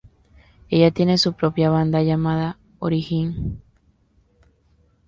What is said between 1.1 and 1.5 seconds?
su